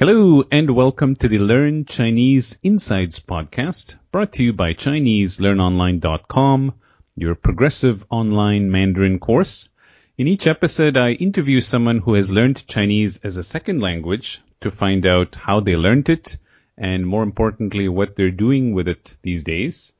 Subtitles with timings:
[0.00, 6.72] Hello and welcome to the Learn Chinese Insights podcast brought to you by ChineseLearnOnline.com,
[7.16, 9.68] your progressive online Mandarin course.
[10.16, 14.70] In each episode, I interview someone who has learned Chinese as a second language to
[14.70, 16.38] find out how they learned it
[16.78, 19.92] and more importantly, what they're doing with it these days.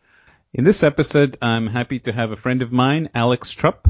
[0.55, 3.87] In this episode, I'm happy to have a friend of mine, Alex Trupp.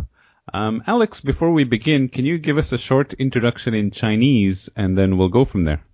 [0.53, 4.99] Um, Alex, before we begin, can you give us a short introduction in Chinese and
[4.99, 5.85] then we'll go from there?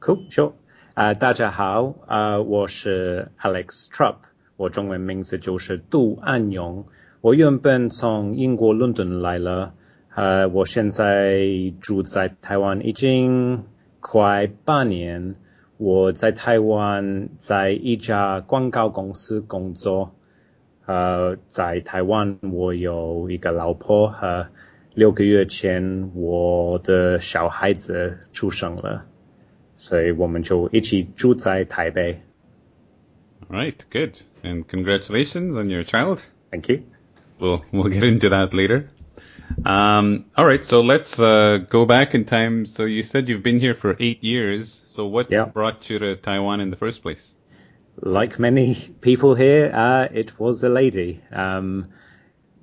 [0.00, 0.52] Cool, sure.
[0.94, 4.18] 呃，大家好，啊，我是 Alex Trupp，
[4.56, 6.86] 我中文名字就是杜安勇。
[7.20, 9.74] 我原本从英国伦敦来了，
[10.14, 11.42] 呃，我现在
[11.80, 13.64] 住在台湾已经
[13.98, 15.34] 快八年。
[15.78, 20.14] 我在台湾在一家广告公司工作，
[20.86, 24.48] 呃，在台湾我有一个老婆和
[24.94, 29.04] 六个月前我的小孩子出生了。
[29.77, 32.21] 所以我们就一起住在台北。
[33.49, 34.19] All right, good.
[34.43, 36.23] And congratulations on your child.
[36.51, 36.83] Thank you.
[37.39, 38.89] We'll we'll get into that later.
[39.65, 42.65] Um, all right, so let's uh, go back in time.
[42.65, 44.83] So you said you've been here for eight years.
[44.85, 45.45] So what yeah.
[45.45, 47.33] brought you to Taiwan in the first place?
[48.01, 51.85] Like many people here, uh, it was a lady um,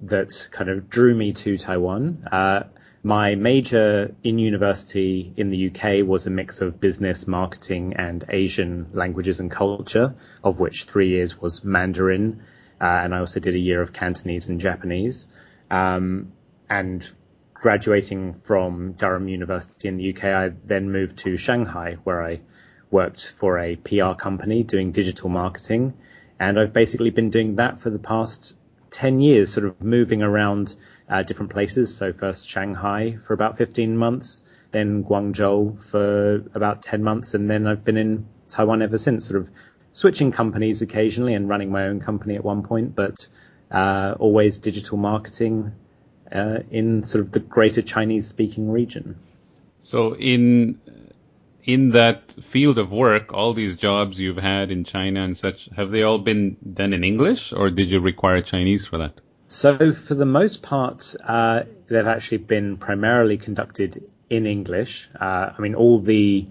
[0.02, 2.26] that kind of drew me to Taiwan.
[2.30, 2.64] Uh,
[3.05, 8.87] my major in university in the UK was a mix of business, marketing, and Asian
[8.93, 12.41] languages and culture, of which three years was Mandarin,
[12.81, 15.29] uh, and I also did a year of Cantonese and Japanese.
[15.69, 16.31] Um,
[16.67, 17.07] and
[17.53, 22.41] graduating from Durham University in the UK, I then moved to Shanghai, where I
[22.89, 25.93] worked for a PR company doing digital marketing.
[26.39, 28.57] And I've basically been doing that for the past
[28.89, 30.73] 10 years, sort of moving around
[31.09, 31.95] uh, different places.
[31.95, 37.67] So first Shanghai for about 15 months, then Guangzhou for about 10 months, and then
[37.67, 39.49] I've been in Taiwan ever since, sort of
[39.91, 43.29] switching companies occasionally and running my own company at one point, but
[43.71, 45.73] uh, always digital marketing
[46.31, 49.17] uh, in sort of the greater Chinese speaking region.
[49.81, 50.79] So in
[51.63, 55.89] in that field of work, all these jobs you've had in China and such, have
[55.89, 59.19] they all been done in English or did you require Chinese for that?
[59.47, 65.09] So for the most part, uh, they've actually been primarily conducted in English.
[65.19, 66.47] Uh, I mean, all the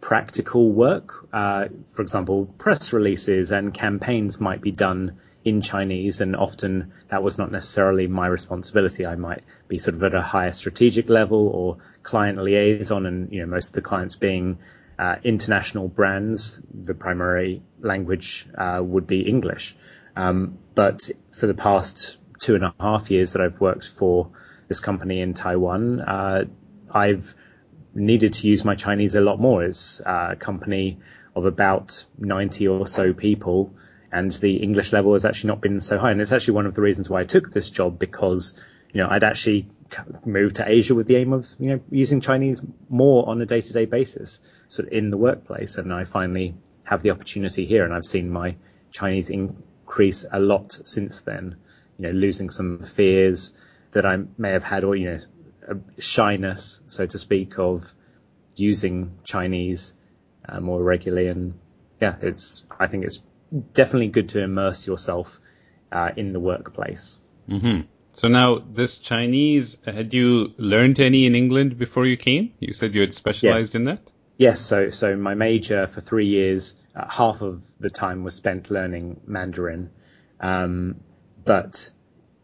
[0.00, 6.36] practical work, uh, for example, press releases and campaigns might be done in Chinese, and
[6.36, 9.06] often that was not necessarily my responsibility.
[9.06, 13.40] I might be sort of at a higher strategic level or client liaison, and you
[13.40, 14.58] know most of the clients being
[14.98, 19.76] uh, international brands, the primary language uh, would be English.
[20.14, 24.30] Um, but for the past two and a half years that I've worked for
[24.68, 26.44] this company in Taiwan, uh,
[26.90, 27.34] I've
[27.94, 29.64] needed to use my Chinese a lot more.
[29.64, 30.98] It's a company
[31.34, 33.74] of about 90 or so people
[34.12, 36.10] and the English level has actually not been so high.
[36.10, 39.08] And it's actually one of the reasons why I took this job because, you know,
[39.10, 39.68] I'd actually
[40.24, 43.60] moved to Asia with the aim of, you know, using Chinese more on a day
[43.60, 45.76] to day basis, sort of in the workplace.
[45.76, 46.54] And I finally
[46.86, 48.56] have the opportunity here and I've seen my
[48.90, 51.56] Chinese increase a lot since then,
[51.98, 53.62] you know, losing some fears
[53.92, 55.18] that I may have had or, you know,
[55.68, 57.94] a shyness, so to speak, of
[58.54, 59.96] using Chinese
[60.48, 61.28] uh, more regularly.
[61.28, 61.58] And
[62.00, 63.22] yeah, it's, I think it's
[63.72, 65.38] definitely good to immerse yourself
[65.90, 67.18] uh, in the workplace.
[67.48, 67.82] Mm-hmm.
[68.12, 72.54] So now, this Chinese, had you learned any in England before you came?
[72.60, 73.78] You said you had specialized yeah.
[73.78, 74.10] in that.
[74.38, 74.60] Yes.
[74.60, 79.20] So, so my major for three years, uh, half of the time was spent learning
[79.26, 79.90] Mandarin.
[80.40, 81.00] Um,
[81.46, 81.90] but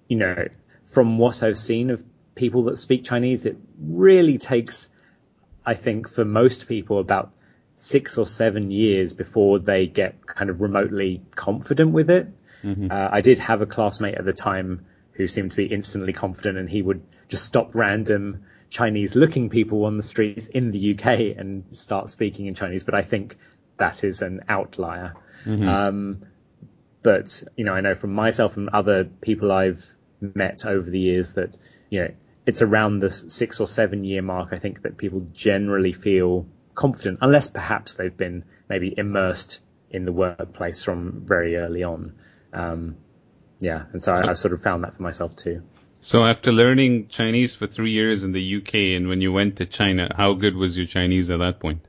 [0.08, 0.48] you know,
[0.86, 2.02] from what I've seen of
[2.34, 4.90] people that speak Chinese, it really takes,
[5.64, 7.32] I think, for most people about
[7.74, 12.28] six or seven years before they get kind of remotely confident with it.
[12.62, 12.88] Mm-hmm.
[12.90, 16.58] Uh, I did have a classmate at the time who seemed to be instantly confident
[16.58, 21.36] and he would just stop random Chinese looking people on the streets in the UK
[21.36, 22.84] and start speaking in Chinese.
[22.84, 23.36] But I think
[23.76, 25.14] that is an outlier.
[25.44, 25.68] Mm-hmm.
[25.68, 26.20] Um,
[27.02, 29.84] but, you know, I know from myself and other people I've
[30.20, 31.58] met over the years that,
[31.90, 32.14] you know,
[32.46, 34.52] it's around the six or seven year mark.
[34.52, 40.12] I think that people generally feel confident, unless perhaps they've been maybe immersed in the
[40.12, 42.14] workplace from very early on.
[42.52, 42.96] Um,
[43.60, 45.62] yeah, and so, so I, have sort of found that for myself too.
[46.00, 49.66] So after learning Chinese for three years in the UK, and when you went to
[49.66, 51.86] China, how good was your Chinese at that point?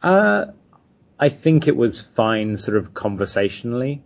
[0.00, 0.46] Uh,
[1.20, 4.02] I think it was fine, sort of conversationally.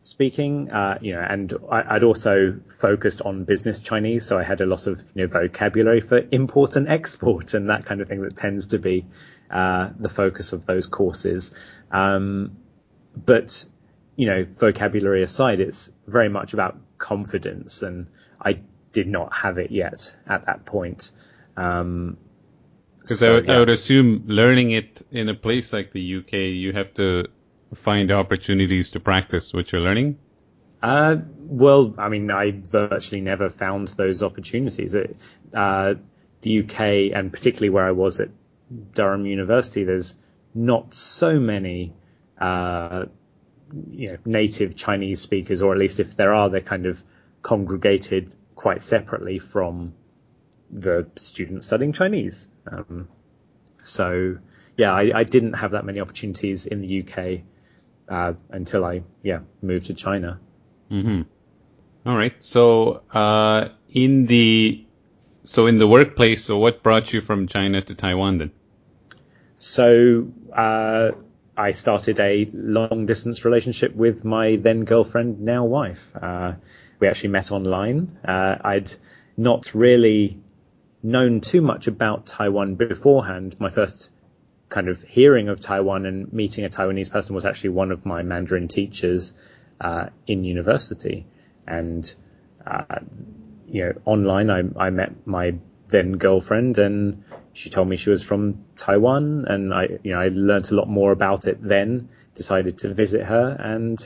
[0.00, 4.60] speaking, uh, you know, and I, would also focused on business Chinese, so I had
[4.60, 8.20] a lot of you know vocabulary for import and export and that kind of thing
[8.20, 9.06] that tends to be
[9.50, 11.72] uh, the focus of those courses.
[11.90, 12.56] Um,
[13.14, 13.64] but
[14.16, 18.08] you know, vocabulary aside, it's very much about confidence, and
[18.40, 18.56] I
[18.92, 21.12] did not have it yet at that point.
[21.56, 22.16] Um,
[23.06, 23.52] because so, I, yeah.
[23.54, 27.28] I, would assume learning it in a place like the UK, you have to
[27.76, 30.18] find opportunities to practice what you're learning.
[30.82, 34.94] Uh, well, I mean, I virtually never found those opportunities.
[34.94, 35.16] It,
[35.54, 35.94] uh,
[36.42, 38.30] the UK, and particularly where I was at
[38.92, 40.18] Durham University, there's
[40.52, 41.94] not so many,
[42.38, 43.06] uh,
[43.88, 47.02] you know, native Chinese speakers, or at least if there are, they're kind of
[47.40, 49.94] congregated quite separately from
[50.70, 52.52] the students studying Chinese.
[52.70, 53.08] Um,
[53.78, 54.38] so
[54.76, 57.42] yeah, I, I, didn't have that many opportunities in the UK
[58.08, 60.40] uh, until I yeah moved to China.
[60.90, 61.22] Mm-hmm.
[62.08, 62.42] All right.
[62.42, 64.84] So uh, in the
[65.44, 68.50] so in the workplace, so what brought you from China to Taiwan then?
[69.54, 71.12] So uh,
[71.56, 76.12] I started a long distance relationship with my then girlfriend, now wife.
[76.14, 76.54] Uh,
[77.00, 78.18] we actually met online.
[78.24, 78.92] Uh, I'd
[79.36, 80.38] not really
[81.06, 83.56] known too much about Taiwan beforehand.
[83.60, 84.10] My first
[84.68, 88.22] kind of hearing of Taiwan and meeting a Taiwanese person was actually one of my
[88.22, 89.34] Mandarin teachers
[89.80, 91.26] uh, in university.
[91.66, 92.12] And,
[92.66, 93.00] uh,
[93.68, 95.54] you know, online I, I met my
[95.88, 97.22] then girlfriend and
[97.52, 100.88] she told me she was from Taiwan and I, you know, I learned a lot
[100.88, 103.96] more about it then, decided to visit her and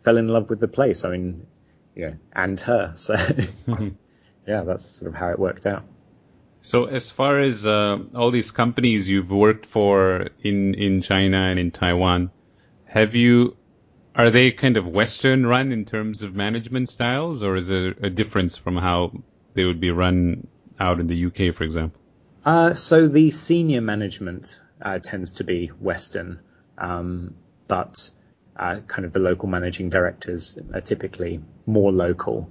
[0.00, 1.06] fell in love with the place.
[1.06, 1.46] I mean,
[1.94, 2.92] you know, and her.
[2.96, 3.14] So
[4.46, 5.84] yeah, that's sort of how it worked out.
[6.62, 11.58] So as far as uh, all these companies you've worked for in, in China and
[11.58, 12.30] in Taiwan,
[12.84, 13.56] have you
[14.14, 18.10] are they kind of Western run in terms of management styles, or is there a
[18.10, 19.12] difference from how
[19.54, 20.46] they would be run
[20.78, 22.00] out in the UK, for example?
[22.44, 26.40] Uh, so the senior management uh, tends to be Western,
[26.76, 27.34] um,
[27.68, 28.10] but
[28.56, 32.50] uh, kind of the local managing directors are typically more local.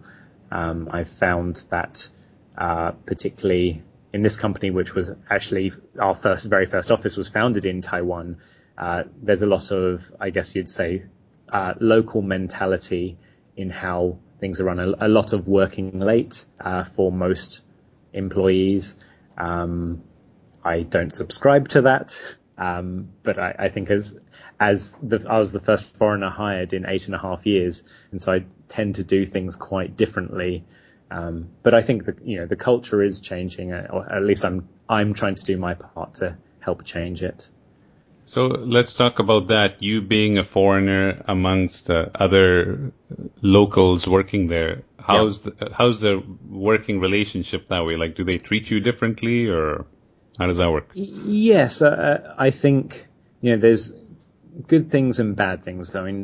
[0.52, 2.10] Um, I've found that
[2.58, 7.66] uh, particularly in this company, which was actually our first, very first office was founded
[7.66, 8.38] in Taiwan,
[8.78, 11.06] uh, there's a lot of, I guess you'd say,
[11.50, 13.18] uh, local mentality
[13.56, 14.80] in how things are run.
[14.80, 17.62] A, a lot of working late uh, for most
[18.14, 19.12] employees.
[19.38, 20.04] Um,
[20.64, 24.20] I don't subscribe to that, um, but I, I, think as
[24.60, 28.22] as the, I was the first foreigner hired in eight and a half years, and
[28.22, 30.66] so I tend to do things quite differently.
[31.12, 34.46] Um, but I think that you know the culture is changing, uh, or at least
[34.46, 37.50] I'm I'm trying to do my part to help change it.
[38.26, 39.82] So let's talk about that.
[39.82, 42.92] You being a foreigner amongst uh, other
[43.42, 45.54] locals working there, how's yeah.
[45.58, 47.96] the, how's the working relationship that way?
[47.96, 49.88] Like, do they treat you differently, or
[50.38, 50.92] how does that work?
[50.94, 53.08] Yes, uh, I think
[53.42, 53.96] you know there's
[54.68, 55.96] good things and bad things.
[55.96, 56.24] I mean,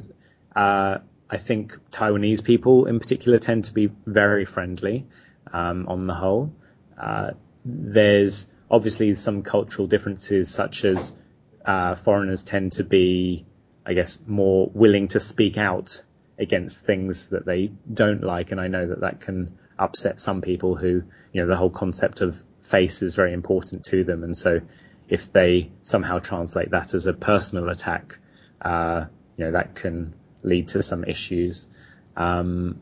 [0.55, 0.99] uh,
[1.29, 5.07] I think Taiwanese people in particular tend to be very friendly
[5.51, 6.53] um, on the whole.
[6.97, 7.31] Uh,
[7.63, 11.17] there's obviously some cultural differences, such as
[11.65, 13.45] uh, foreigners tend to be,
[13.85, 16.03] I guess, more willing to speak out
[16.37, 20.75] against things that they don't like, and I know that that can upset some people
[20.75, 21.03] who,
[21.33, 24.61] you know, the whole concept of face is very important to them, and so
[25.09, 28.19] if they somehow translate that as a personal attack,
[28.61, 29.05] uh,
[29.37, 30.13] you know, that can
[30.43, 31.67] lead to some issues.
[32.15, 32.81] Um,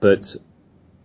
[0.00, 0.36] but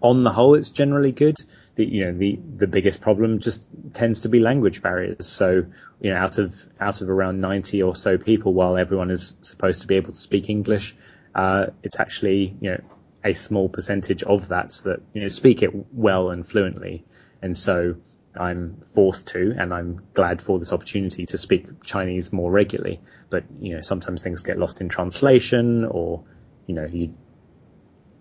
[0.01, 1.38] on the whole, it's generally good.
[1.75, 5.27] The, you know, the, the biggest problem just tends to be language barriers.
[5.27, 5.65] So,
[6.00, 9.82] you know, out of, out of around 90 or so people, while everyone is supposed
[9.82, 10.96] to be able to speak English,
[11.34, 12.82] uh, it's actually, you know,
[13.24, 17.04] a small percentage of that that, you know, speak it well and fluently.
[17.42, 17.96] And so
[18.39, 23.01] I'm forced to, and I'm glad for this opportunity to speak Chinese more regularly.
[23.30, 26.24] But, you know, sometimes things get lost in translation or,
[26.68, 27.13] you know, you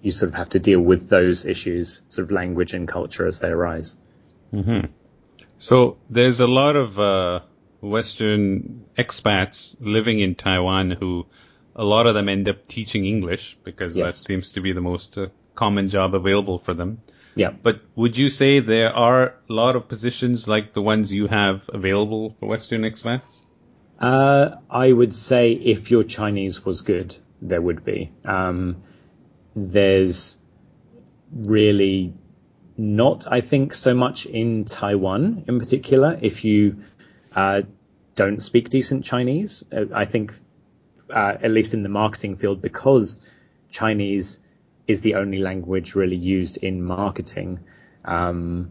[0.02, 3.40] you sort of have to deal with those issues, sort of language and culture as
[3.40, 3.98] they arise.
[4.52, 4.92] Mm-hmm.
[5.56, 7.40] So there's a lot of uh,
[7.80, 11.26] Western expats living in Taiwan who,
[11.74, 14.06] a lot of them end up teaching English because yes.
[14.06, 17.00] that seems to be the most uh, common job available for them.
[17.36, 17.50] Yeah.
[17.50, 21.68] But would you say there are a lot of positions like the ones you have
[21.72, 23.42] available for Western expats?
[23.98, 28.12] Uh, I would say if your Chinese was good, there would be.
[28.24, 28.82] Um,
[29.56, 30.38] there's
[31.32, 32.14] really
[32.76, 36.18] not, I think, so much in Taiwan in particular.
[36.20, 36.78] If you
[37.34, 37.62] uh,
[38.14, 40.32] don't speak decent Chinese, uh, I think,
[41.10, 43.30] uh, at least in the marketing field, because
[43.70, 44.42] Chinese
[44.86, 47.60] is the only language really used in marketing.
[48.04, 48.70] Um,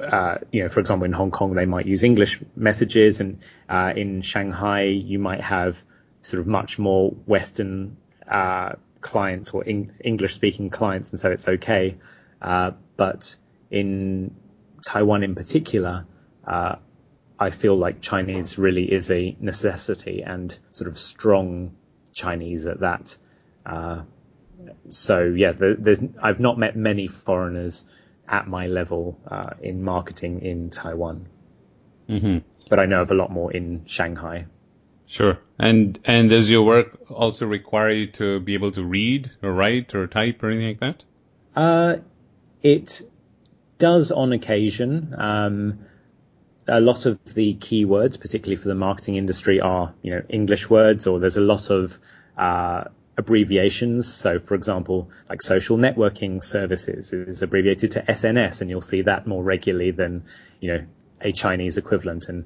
[0.00, 3.92] uh, you know, for example, in Hong Kong, they might use English messages, and uh,
[3.94, 5.82] in Shanghai, you might have
[6.22, 11.96] sort of much more Western uh, clients or English speaking clients, and so it's okay.
[12.40, 13.36] Uh, but
[13.70, 14.34] in
[14.82, 16.06] Taiwan in particular,
[16.46, 16.76] uh,
[17.38, 21.74] I feel like Chinese really is a necessity and sort of strong
[22.12, 23.18] Chinese at that.
[24.88, 25.76] So yes, there,
[26.20, 27.86] I've not met many foreigners
[28.28, 31.26] at my level uh, in marketing in Taiwan.
[32.08, 32.38] Mm-hmm.
[32.68, 34.46] But I know of a lot more in Shanghai.
[35.06, 35.38] Sure.
[35.58, 39.94] And and does your work also require you to be able to read or write
[39.94, 41.04] or type or anything like that?
[41.54, 41.96] Uh,
[42.62, 43.02] it
[43.78, 45.14] does on occasion.
[45.16, 45.80] Um,
[46.66, 51.06] a lot of the keywords, particularly for the marketing industry, are you know English words,
[51.06, 51.98] or there's a lot of
[52.38, 52.84] uh,
[53.22, 54.12] abbreviations.
[54.12, 59.26] So, for example, like social networking services is abbreviated to SNS, and you'll see that
[59.26, 60.24] more regularly than,
[60.60, 60.84] you know,
[61.20, 62.28] a Chinese equivalent.
[62.28, 62.44] And,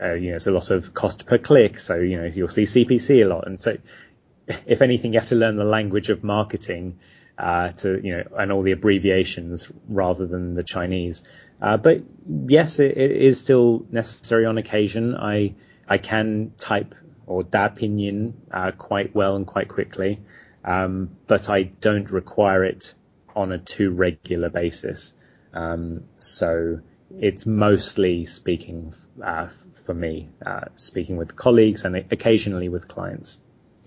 [0.00, 1.78] uh, you know, it's a lot of cost per click.
[1.78, 3.46] So, you know, you'll see CPC a lot.
[3.46, 3.78] And so,
[4.66, 6.98] if anything, you have to learn the language of marketing.
[7.38, 11.24] Uh, to you know, and all the abbreviations rather than the Chinese.
[11.62, 15.16] Uh, but yes, it, it is still necessary on occasion.
[15.16, 15.54] I
[15.88, 16.94] I can type
[17.30, 20.18] or Da Pinyin uh, quite well and quite quickly,
[20.64, 22.94] um, but I don't require it
[23.36, 25.14] on a too regular basis.
[25.54, 26.80] Um, so
[27.16, 33.42] it's mostly speaking uh, for me, uh, speaking with colleagues and occasionally with clients.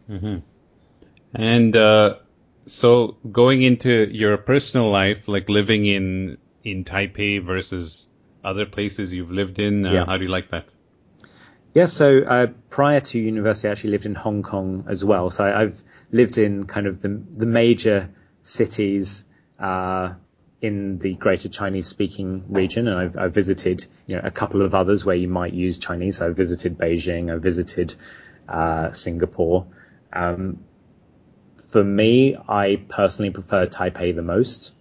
[0.10, 0.38] Mm-hmm.
[1.34, 2.16] And uh,
[2.66, 8.08] so going into your personal life, like living in in Taipei versus
[8.42, 10.06] other places you've lived in, uh, yeah.
[10.06, 10.74] how do you like that?
[11.74, 15.32] Yeah, so uh, prior to university, I actually lived in Hong Kong as well.
[15.32, 18.14] So I, have lived in kind of the, the major
[18.44, 19.28] cities
[19.58, 20.14] uh,
[20.62, 24.76] in the greater Chinese speaking region, and I've, I've, visited you know, a couple of
[24.76, 26.18] others where you might use Chinese.
[26.18, 27.96] So I visited Beijing, I visited
[28.48, 29.66] uh, Singapore.
[30.12, 30.60] Um,
[31.56, 34.76] for me, I personally prefer Taipei the most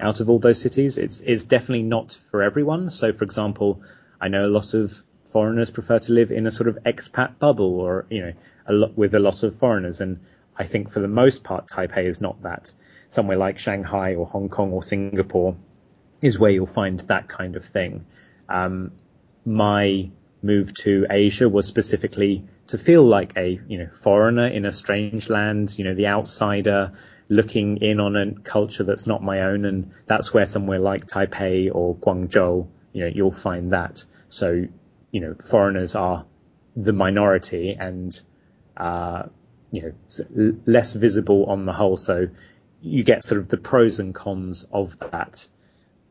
[0.00, 0.96] out of all those cities.
[0.96, 2.88] It's it's definitely not for everyone.
[2.88, 3.82] So, for example,
[4.18, 5.02] I know a lot of
[5.32, 8.32] foreigners prefer to live in a sort of expat bubble or, you know,
[8.66, 10.00] a lot with a lot of foreigners.
[10.00, 10.20] And
[10.56, 12.72] I think for the most part, Taipei is not that.
[13.08, 15.56] Somewhere like Shanghai or Hong Kong or Singapore
[16.20, 18.06] is where you'll find that kind of thing.
[18.48, 18.92] Um,
[19.44, 20.10] my
[20.42, 25.28] move to Asia was specifically to feel like a, you know, foreigner in a strange
[25.28, 26.92] land, you know, the outsider
[27.28, 29.64] looking in on a culture that's not my own.
[29.64, 34.04] And that's where somewhere like Taipei or Guangzhou, you know, you'll find that.
[34.28, 34.66] So
[35.10, 36.26] you know, foreigners are
[36.76, 38.18] the minority and,
[38.76, 39.24] uh,
[39.70, 41.96] you know, less visible on the whole.
[41.96, 42.28] So
[42.80, 45.48] you get sort of the pros and cons of that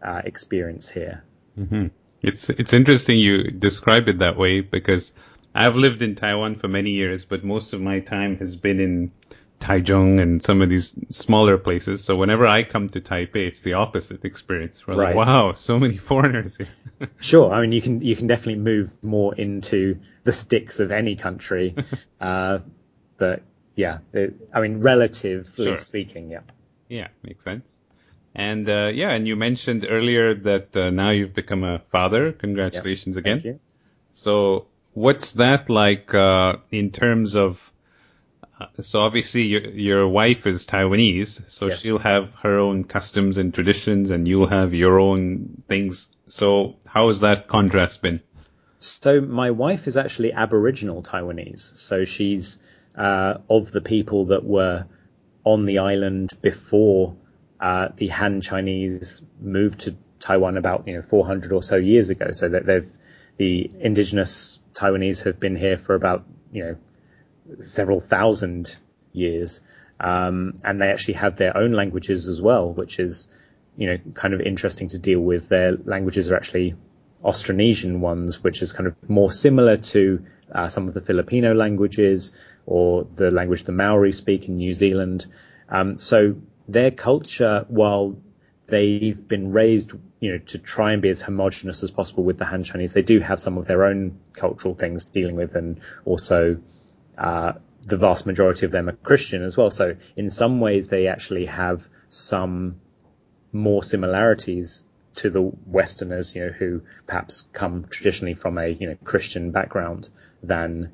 [0.02, 1.24] uh, experience here.
[1.58, 1.88] Mm-hmm.
[2.22, 5.14] It's it's interesting you describe it that way because
[5.54, 9.12] I've lived in Taiwan for many years, but most of my time has been in
[9.60, 12.04] Taichung and some of these smaller places.
[12.04, 14.86] So whenever I come to Taipei, it's the opposite experience.
[14.86, 15.16] We're right.
[15.16, 16.58] like, wow, so many foreigners.
[16.58, 16.68] here.
[17.20, 17.52] sure.
[17.52, 21.76] I mean, you can you can definitely move more into the sticks of any country,
[22.22, 22.60] uh,
[23.18, 23.42] but
[23.76, 25.78] yeah, it, I mean, relatively sure.
[25.78, 26.42] speaking, yeah.
[26.90, 27.80] Yeah, makes sense.
[28.34, 32.32] And uh, yeah, and you mentioned earlier that uh, now you've become a father.
[32.32, 33.26] Congratulations yep.
[33.26, 33.60] again.
[34.12, 37.72] So, what's that like uh, in terms of
[38.80, 41.82] so obviously your your wife is Taiwanese, so yes.
[41.82, 46.08] she'll have her own customs and traditions, and you'll have your own things.
[46.30, 48.22] So how has that contrast been?
[48.80, 52.60] So my wife is actually Aboriginal Taiwanese, so she's
[52.96, 54.86] uh, of the people that were
[55.44, 57.16] on the island before
[57.60, 62.32] uh, the Han Chinese moved to Taiwan about you know 400 or so years ago.
[62.32, 62.88] So that they've
[63.38, 66.76] the indigenous Taiwanese have been here for about you know
[67.60, 68.78] several thousand
[69.14, 69.62] years.
[70.00, 73.36] Um, and they actually have their own languages as well, which is,
[73.76, 75.50] you know, kind of interesting to deal with.
[75.50, 76.76] Their languages are actually
[77.24, 82.40] Austronesian ones, which is kind of more similar to uh, some of the Filipino languages
[82.66, 85.26] or the language the Maori speak in New Zealand.
[85.70, 86.36] Um, so
[86.68, 88.18] their culture, while
[88.68, 92.46] they've been raised, you know, to try and be as homogenous as possible with the
[92.46, 96.60] Han Chinese, they do have some of their own cultural things dealing with and also
[97.18, 97.54] uh,
[97.88, 99.72] the vast majority of them are Christian as well.
[99.72, 102.82] So in some ways, they actually have some
[103.52, 108.98] more similarities to the Westerners, you know, who perhaps come traditionally from a you know
[109.04, 110.10] Christian background
[110.44, 110.92] than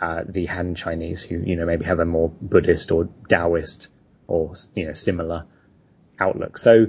[0.00, 3.88] uh, the Han Chinese, who you know maybe have a more Buddhist or Taoist
[4.26, 5.46] or you know similar
[6.18, 6.58] outlook.
[6.58, 6.88] So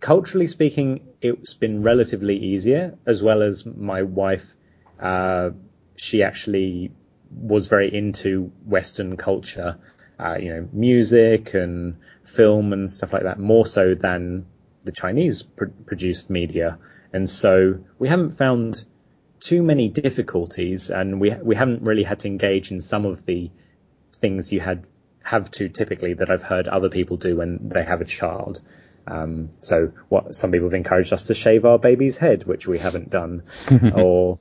[0.00, 4.54] culturally speaking, it's been relatively easier, as well as my wife.
[5.00, 5.50] Uh,
[5.96, 6.92] she actually
[7.34, 9.78] was very into Western culture,
[10.18, 14.46] uh, you know, music and film and stuff like that, more so than
[14.82, 16.78] the Chinese pr- produced media.
[17.12, 18.84] And so we haven't found
[19.40, 23.50] too many difficulties, and we we haven't really had to engage in some of the
[24.14, 24.86] things you had
[25.22, 28.60] have to typically that I've heard other people do when they have a child.
[29.06, 32.78] Um, so what some people have encouraged us to shave our baby's head, which we
[32.78, 33.42] haven't done,
[33.94, 34.38] or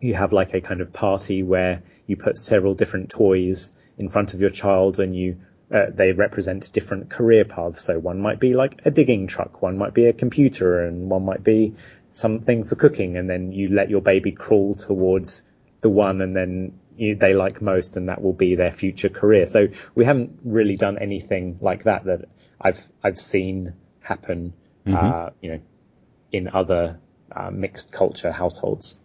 [0.00, 4.34] you have like a kind of party where you put several different toys in front
[4.34, 5.38] of your child and you
[5.72, 7.80] uh, they represent different career paths.
[7.80, 11.24] So one might be like a digging truck, one might be a computer, and one
[11.24, 11.74] might be
[12.10, 13.16] something for cooking.
[13.16, 17.62] And then you let your baby crawl towards the one, and then you, they like
[17.62, 19.46] most, and that will be their future career.
[19.46, 22.26] So we haven't really done anything like that that
[22.60, 24.52] I've I've seen happen,
[24.86, 24.94] mm-hmm.
[24.94, 25.60] uh, you know,
[26.30, 27.00] in other
[27.32, 29.00] uh, mixed culture households.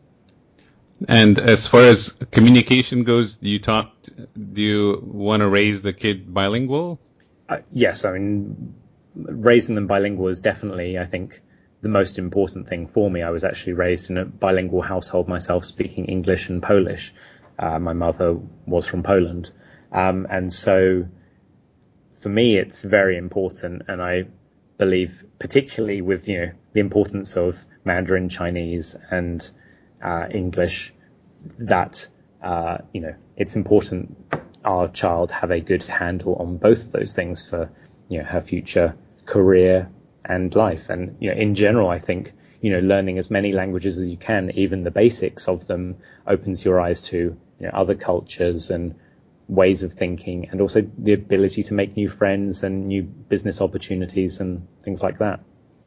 [1.08, 3.94] And as far as communication goes, do you talk?
[4.36, 7.00] Do you want to raise the kid bilingual?
[7.48, 8.75] Uh, yes, I mean,
[9.15, 11.41] raising them bilingual is definitely, I think,
[11.82, 13.22] the most important thing for me.
[13.22, 17.13] I was actually raised in a bilingual household myself, speaking English and Polish.
[17.58, 19.51] Uh, my mother was from Poland,
[19.91, 21.06] um, and so
[22.15, 24.27] for me, it's very important, and I
[24.77, 29.50] believe, particularly with you know the importance of Mandarin Chinese and
[30.03, 30.94] uh, English
[31.60, 32.08] that
[32.41, 34.18] uh, you know it's important
[34.63, 37.72] our child have a good handle on both of those things for
[38.10, 39.89] you know her future career
[40.25, 40.89] and life.
[40.89, 44.18] And you know, in general, I think you know learning as many languages as you
[44.18, 48.96] can, even the basics of them, opens your eyes to you know other cultures and
[49.48, 54.39] ways of thinking, and also the ability to make new friends and new business opportunities
[54.39, 55.39] and things like that.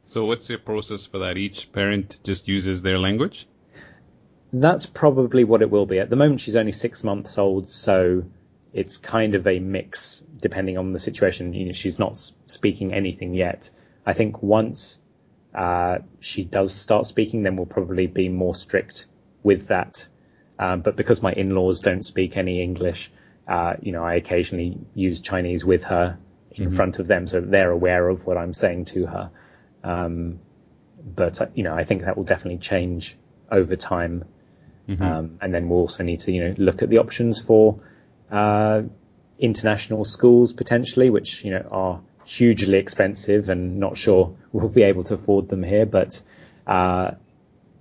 [0.05, 1.37] So, what's your process for that?
[1.37, 3.47] Each parent just uses their language
[4.53, 5.99] that's probably what it will be.
[5.99, 8.23] At the moment, she's only six months old, so
[8.71, 11.53] it's kind of a mix depending on the situation.
[11.53, 12.15] You know, she's not
[12.47, 13.71] speaking anything yet.
[14.05, 15.03] I think once
[15.55, 19.07] uh, she does start speaking, then we'll probably be more strict
[19.41, 20.07] with that.
[20.59, 23.11] Um, but because my in-laws don't speak any English,
[23.47, 26.19] uh, you know, I occasionally use Chinese with her
[26.51, 26.75] in mm-hmm.
[26.75, 29.31] front of them, so they're aware of what I'm saying to her.
[29.83, 30.39] Um,
[31.03, 33.17] but uh, you know, I think that will definitely change
[33.51, 34.25] over time
[34.87, 35.01] Mm-hmm.
[35.01, 37.81] Um, and then we'll also need to, you know, look at the options for
[38.31, 38.83] uh,
[39.39, 45.03] international schools potentially, which you know are hugely expensive and not sure we'll be able
[45.03, 45.85] to afford them here.
[45.85, 46.23] But
[46.67, 47.11] uh,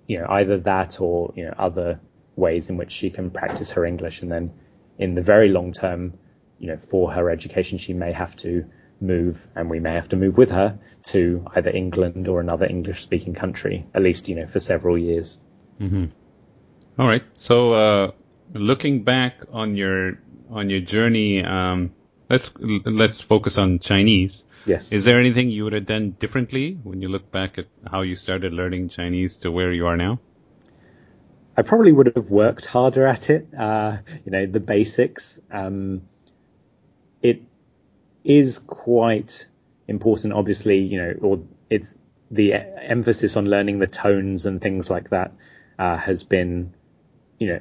[0.07, 2.01] you know, either that or you know other
[2.37, 4.53] ways in which she can practice her English, and then
[4.99, 6.15] in the very long term,
[6.59, 8.67] you know, for her education, she may have to
[9.01, 13.35] move, and we may have to move with her to either England or another English-speaking
[13.35, 15.41] country, at least you know for several years.
[15.81, 16.07] Mm-hmm.
[16.99, 17.25] All right.
[17.37, 18.11] So, uh,
[18.53, 20.19] looking back on your
[20.51, 21.93] on your journey, um,
[22.29, 24.45] let's let's focus on Chinese.
[24.67, 24.93] Yes.
[24.93, 28.15] Is there anything you would have done differently when you look back at how you
[28.15, 30.21] started learning Chinese to where you are now?
[31.57, 33.49] I probably would have worked harder at it.
[33.57, 35.41] Uh, you know, the basics.
[35.51, 36.03] Um,
[37.23, 37.43] it
[38.23, 39.49] is quite
[39.89, 40.79] important, obviously.
[40.79, 41.97] You know, or it's
[42.31, 45.33] the emphasis on learning the tones and things like that
[45.79, 46.75] uh, has been
[47.43, 47.61] you know,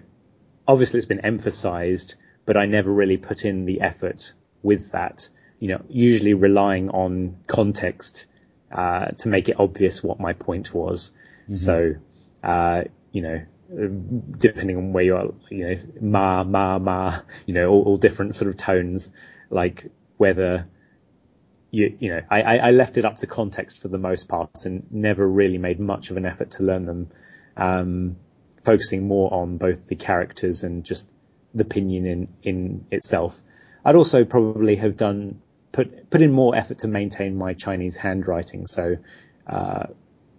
[0.68, 2.14] obviously it's been emphasized,
[2.46, 5.28] but I never really put in the effort with that.
[5.58, 8.28] You know, usually relying on context
[8.72, 11.14] uh, to make it obvious what my point was.
[11.44, 11.54] Mm-hmm.
[11.54, 11.96] So,
[12.44, 13.42] uh, you know,
[14.38, 17.18] depending on where you are, you know, ma, ma, ma,
[17.48, 19.12] you know, all, all different sort of tones,
[19.50, 20.68] like whether
[21.72, 24.86] you, you know, I, I left it up to context for the most part and
[24.92, 27.10] never really made much of an effort to learn them.
[27.58, 28.18] Um,
[28.62, 31.14] focusing more on both the characters and just
[31.54, 33.42] the pinyin in, in itself.
[33.84, 38.68] I'd also probably have done put put in more effort to maintain my Chinese handwriting.
[38.68, 38.98] So
[39.48, 39.88] uh,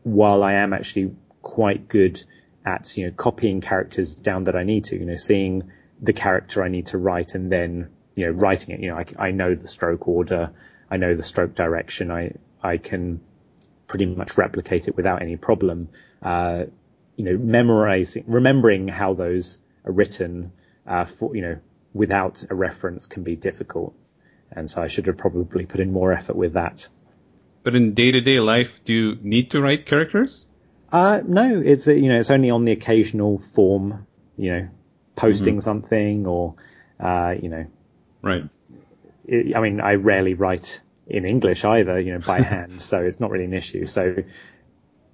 [0.04, 2.22] while I am actually quite good
[2.64, 6.62] at you know copying characters down that I need to, you know, seeing the character
[6.62, 8.80] I need to write and then you know writing it.
[8.80, 10.52] You know, I, I know the stroke order,
[10.90, 12.32] I know the stroke direction, I
[12.62, 13.20] I can
[13.88, 15.88] pretty much replicate it without any problem.
[16.22, 16.64] Uh,
[17.16, 20.53] you know, memorizing, remembering how those are written,
[20.87, 21.59] uh, for, you know,
[21.92, 23.94] without a reference can be difficult.
[24.51, 26.88] And so I should have probably put in more effort with that.
[27.62, 30.46] But in day to day life, do you need to write characters?
[30.90, 34.68] Uh, no, it's, you know, it's only on the occasional form, you know,
[35.16, 35.61] posting mm-hmm.
[35.61, 36.57] something or,
[37.01, 37.66] uh, you know,
[38.20, 38.44] right.
[39.33, 43.31] I mean, I rarely write in English either, you know, by hand, so it's not
[43.31, 43.87] really an issue.
[43.87, 44.25] So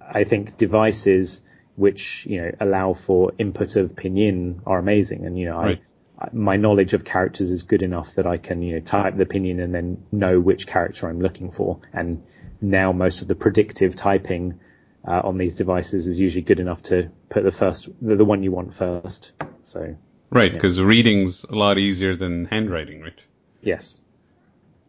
[0.01, 1.43] I think devices
[1.79, 5.81] which you know allow for input of pinyin are amazing, and you know right.
[6.19, 9.25] I, my knowledge of characters is good enough that I can you know type the
[9.25, 11.79] pinyin and then know which character I'm looking for.
[11.93, 12.23] And
[12.59, 14.59] now most of the predictive typing
[15.07, 18.43] uh, on these devices is usually good enough to put the first the, the one
[18.43, 19.33] you want first.
[19.61, 19.95] So
[20.29, 20.83] right, because yeah.
[20.83, 23.19] reading's a lot easier than handwriting, right?
[23.61, 24.01] Yes.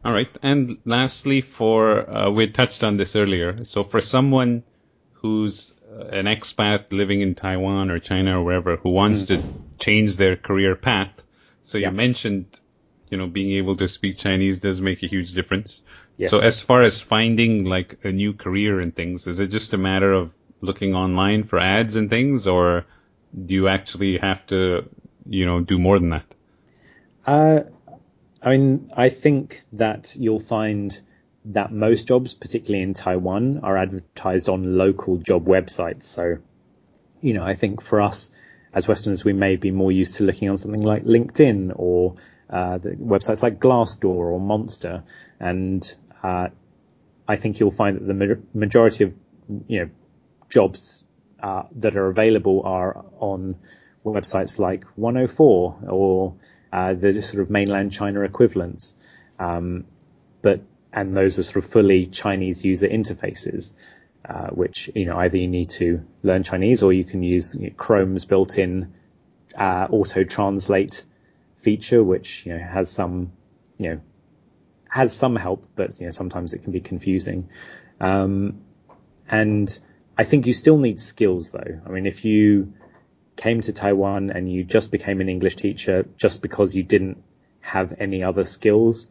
[0.05, 3.65] All right, and lastly, for uh, we touched on this earlier.
[3.65, 4.65] So for someone
[5.21, 9.27] who's an expat living in Taiwan or China or wherever who wants mm.
[9.29, 9.43] to
[9.79, 11.23] change their career path.
[11.63, 11.91] So yeah.
[11.91, 12.59] you mentioned,
[13.11, 15.83] you know, being able to speak Chinese does make a huge difference.
[16.17, 16.31] Yes.
[16.31, 19.79] So as far as finding like a new career and things, is it just a
[19.79, 22.87] matter of looking online for ads and things or
[23.47, 24.89] do you actually have to,
[25.29, 26.35] you know, do more than that?
[27.27, 27.61] Uh,
[28.43, 30.99] I mean, I think that you'll find
[31.47, 36.03] that most jobs, particularly in Taiwan, are advertised on local job websites.
[36.03, 36.39] So,
[37.21, 38.31] you know, I think for us
[38.73, 42.15] as Westerners, we may be more used to looking on something like LinkedIn or
[42.49, 45.03] uh, websites like Glassdoor or Monster.
[45.41, 46.49] And uh,
[47.27, 49.15] I think you'll find that the majority of,
[49.67, 49.91] you know,
[50.49, 51.05] jobs
[51.43, 53.57] uh, that are available are on
[54.05, 56.35] websites like 104 or
[56.73, 58.97] uh, the sort of mainland China equivalents.
[59.39, 59.85] Um,
[60.43, 60.61] but
[60.93, 63.75] and those are sort of fully Chinese user interfaces,
[64.29, 67.69] uh, which you know either you need to learn Chinese or you can use you
[67.69, 68.93] know, Chrome's built-in
[69.57, 71.05] uh, auto translate
[71.55, 73.33] feature, which you know has some
[73.79, 74.01] you know
[74.89, 77.49] has some help, but you know sometimes it can be confusing.
[78.01, 78.63] Um,
[79.29, 79.79] and
[80.19, 81.81] I think you still need skills though.
[81.87, 82.75] I mean, if you
[83.37, 87.23] came to Taiwan and you just became an English teacher just because you didn't
[87.61, 89.09] have any other skills,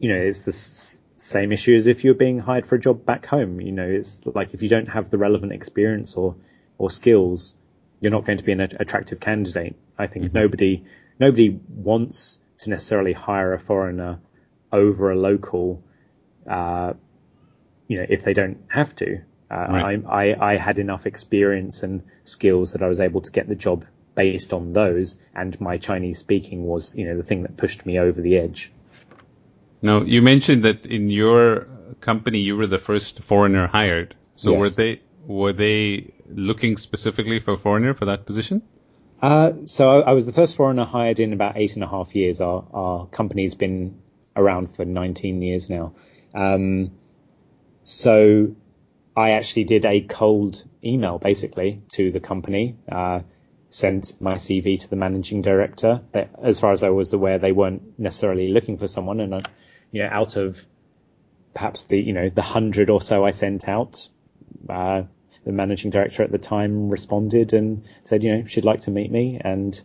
[0.00, 3.04] you know, it's the s- same issue as if you're being hired for a job
[3.04, 3.60] back home.
[3.60, 6.34] You know, it's like if you don't have the relevant experience or,
[6.78, 7.54] or skills,
[8.00, 9.76] you're not going to be an attractive candidate.
[9.98, 10.38] I think mm-hmm.
[10.38, 10.84] nobody,
[11.20, 14.20] nobody wants to necessarily hire a foreigner
[14.72, 15.84] over a local,
[16.48, 16.94] uh,
[17.86, 19.20] you know, if they don't have to.
[19.50, 20.02] Uh, right.
[20.06, 23.56] I, I, I had enough experience and skills that I was able to get the
[23.56, 23.84] job
[24.14, 27.98] based on those, and my Chinese speaking was, you know, the thing that pushed me
[27.98, 28.72] over the edge.
[29.82, 31.66] Now, you mentioned that in your
[32.00, 34.14] company you were the first foreigner hired.
[34.34, 34.60] So yes.
[34.60, 38.62] were they were they looking specifically for a foreigner for that position?
[39.20, 42.16] Uh, so I, I, was the first foreigner hired in about eight and a half
[42.16, 42.40] years.
[42.40, 44.00] Our, our company's been
[44.34, 45.92] around for 19 years now.
[46.34, 46.92] Um,
[47.82, 48.56] so
[49.14, 53.20] I actually did a cold email basically to the company, uh,
[53.68, 56.02] sent my CV to the managing director.
[56.42, 59.46] as far as I was aware, they weren't necessarily looking for someone, and
[59.92, 60.64] you know, out of
[61.54, 64.08] perhaps the, you know, the hundred or so I sent out,
[64.68, 65.02] uh,
[65.44, 69.10] the managing director at the time responded and said, you know, she'd like to meet
[69.10, 69.40] me.
[69.42, 69.80] And,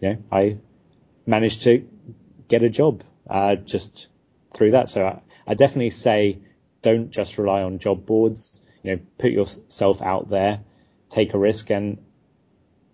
[0.00, 0.58] you know, I
[1.26, 1.88] managed to
[2.48, 4.08] get a job, uh, just
[4.54, 4.88] through that.
[4.88, 6.38] So I, I definitely say
[6.82, 10.60] don't just rely on job boards, you know, put yourself out there,
[11.08, 11.98] take a risk and,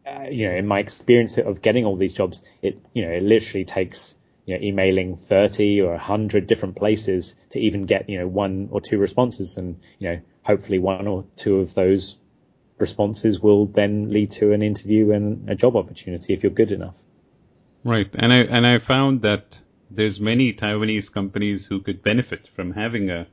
[0.06, 3.22] uh, you know, in my experience of getting all these jobs, it, you know, it
[3.22, 4.16] literally takes
[4.46, 8.80] you know, emailing 30 or 100 different places to even get, you know, one or
[8.80, 9.56] two responses.
[9.56, 12.16] And, you know, hopefully one or two of those
[12.78, 17.02] responses will then lead to an interview and a job opportunity if you're good enough.
[17.82, 18.08] Right.
[18.14, 23.10] And I, and I found that there's many Taiwanese companies who could benefit from having
[23.10, 23.26] a,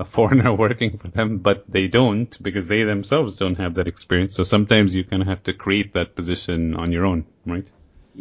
[0.00, 4.34] a foreigner working for them, but they don't because they themselves don't have that experience.
[4.34, 7.70] So sometimes you kind of have to create that position on your own, right?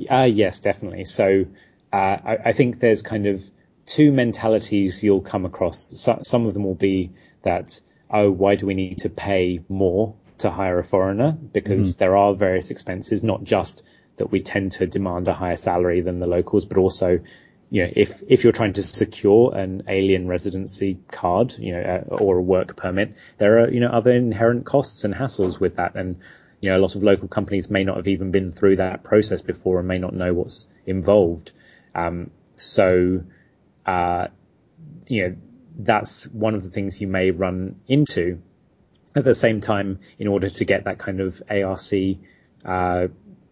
[0.09, 1.05] Uh, yes, definitely.
[1.05, 1.45] So,
[1.91, 3.41] uh, I, I, think there's kind of
[3.85, 5.79] two mentalities you'll come across.
[5.79, 7.11] So, some of them will be
[7.43, 11.31] that, oh, why do we need to pay more to hire a foreigner?
[11.31, 11.99] Because mm-hmm.
[11.99, 16.19] there are various expenses, not just that we tend to demand a higher salary than
[16.19, 17.19] the locals, but also,
[17.69, 22.15] you know, if, if you're trying to secure an alien residency card, you know, uh,
[22.15, 25.95] or a work permit, there are, you know, other inherent costs and hassles with that.
[25.95, 26.17] And,
[26.59, 29.41] you know, a lot of local companies may not have even been through that process
[29.41, 31.51] before and may not know what's involved.
[31.97, 33.23] Um, so,
[33.85, 34.27] uh,
[35.09, 35.35] you know,
[35.77, 38.41] that's one of the things you may run into.
[39.15, 41.91] At the same time, in order to get that kind of ARC
[42.63, 43.07] uh,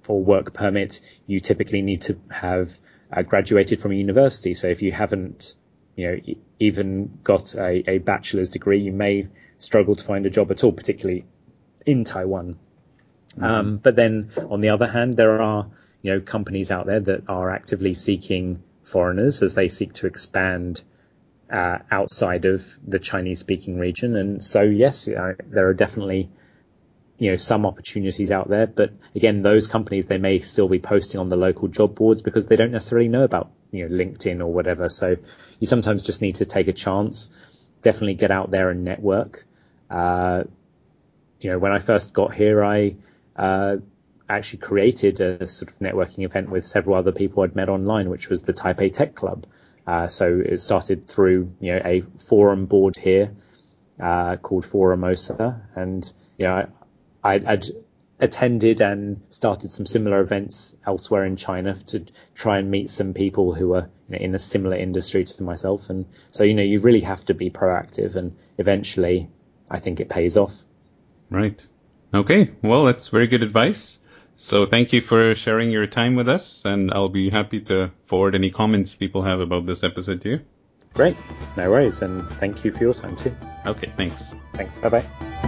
[0.08, 2.77] or work permit, you typically need to have
[3.12, 4.53] uh, graduated from a university.
[4.53, 5.55] So if you haven't,
[5.95, 9.27] you know, even got a, a bachelor's degree, you may
[9.58, 11.25] struggle to find a job at all, particularly
[11.86, 12.60] in Taiwan.
[13.36, 13.43] Mm-hmm.
[13.43, 15.67] Um, but then on the other hand, there are
[16.05, 20.83] you know companies out there that are actively seeking foreigners as they seek to expand
[21.51, 24.15] uh, outside of the Chinese speaking region.
[24.15, 26.29] And so, yes, there are definitely
[27.17, 28.67] you know some opportunities out there.
[28.67, 32.47] But again those companies they may still be posting on the local job boards because
[32.47, 34.89] they don't necessarily know about you know linkedin or whatever.
[34.89, 35.15] So
[35.59, 37.63] you sometimes just need to take a chance.
[37.81, 39.43] Definitely get out there and network.
[39.89, 40.43] Uh,
[41.39, 42.95] you know when i first got here i
[43.35, 43.77] uh,
[44.27, 48.29] actually created a sort of networking event with several other people i'd met online which
[48.29, 49.45] was the taipei tech club
[49.88, 53.35] uh, so it started through you know a forum board here
[53.99, 56.67] uh, called Forumosa, and you know
[57.23, 57.65] I'd, I'd
[58.19, 63.53] attended and started some similar events elsewhere in China to try and meet some people
[63.53, 65.89] who are you know, in a similar industry to myself.
[65.89, 69.27] And so, you know, you really have to be proactive and eventually
[69.69, 70.63] I think it pays off.
[71.29, 71.61] Right.
[72.13, 72.51] Okay.
[72.61, 73.99] Well, that's very good advice.
[74.36, 78.36] So thank you for sharing your time with us and I'll be happy to forward
[78.36, 80.39] any comments people have about this episode to you.
[80.93, 81.15] Great.
[81.58, 82.02] No worries.
[82.02, 83.36] And thank you for your time too.
[83.65, 83.91] Okay.
[83.98, 84.34] Thanks.
[84.54, 84.78] Thanks.
[84.78, 85.41] Bye bye.